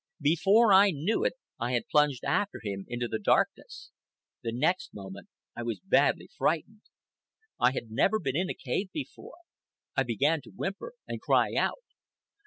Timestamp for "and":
11.07-11.21